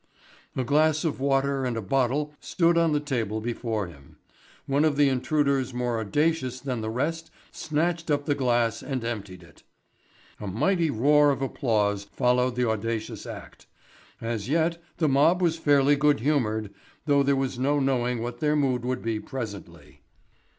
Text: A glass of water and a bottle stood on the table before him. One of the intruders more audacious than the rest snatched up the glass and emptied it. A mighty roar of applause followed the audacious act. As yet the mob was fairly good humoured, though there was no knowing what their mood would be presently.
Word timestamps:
A 0.55 0.63
glass 0.63 1.03
of 1.05 1.19
water 1.19 1.63
and 1.63 1.77
a 1.77 1.79
bottle 1.83 2.33
stood 2.39 2.75
on 2.75 2.91
the 2.91 2.99
table 2.99 3.39
before 3.39 3.85
him. 3.85 4.17
One 4.65 4.83
of 4.83 4.95
the 4.97 5.09
intruders 5.09 5.75
more 5.75 5.99
audacious 5.99 6.59
than 6.59 6.81
the 6.81 6.89
rest 6.89 7.29
snatched 7.51 8.09
up 8.09 8.25
the 8.25 8.33
glass 8.33 8.81
and 8.81 9.03
emptied 9.03 9.43
it. 9.43 9.61
A 10.39 10.47
mighty 10.47 10.89
roar 10.89 11.29
of 11.29 11.43
applause 11.43 12.05
followed 12.05 12.55
the 12.55 12.67
audacious 12.67 13.27
act. 13.27 13.67
As 14.19 14.49
yet 14.49 14.81
the 14.97 15.07
mob 15.07 15.39
was 15.39 15.59
fairly 15.59 15.95
good 15.95 16.19
humoured, 16.21 16.73
though 17.05 17.21
there 17.21 17.35
was 17.35 17.59
no 17.59 17.79
knowing 17.79 18.23
what 18.23 18.39
their 18.39 18.55
mood 18.55 18.83
would 18.83 19.03
be 19.03 19.19
presently. 19.19 20.01